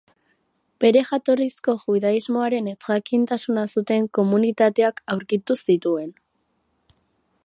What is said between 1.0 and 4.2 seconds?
jatorrizko judaismoaren ezjakintasuna zuten